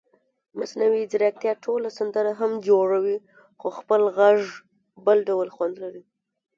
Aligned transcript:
مصنوعي 0.59 1.03
ځیرکتیا 1.11 1.53
ټوله 1.65 1.89
سندره 1.97 2.31
هم 2.39 2.51
جوړوي 2.67 3.17
خو 3.59 3.67
خپل 3.77 4.01
غږ 4.17 4.39
بل 5.05 5.17
ډول 5.29 5.47
خوند 5.55 5.75
لري. 5.83 6.03